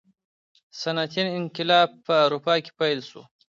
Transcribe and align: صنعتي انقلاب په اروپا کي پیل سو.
صنعتي 0.79 1.21
انقلاب 1.39 1.89
په 2.05 2.13
اروپا 2.25 2.55
کي 2.63 2.71
پیل 2.79 2.99
سو. 3.09 3.21